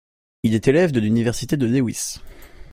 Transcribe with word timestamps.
Il 0.41 0.55
est 0.55 0.67
élève 0.67 0.91
de 0.91 0.99
l'université 0.99 1.57
de 1.57 1.67
Lewis. 1.67 2.21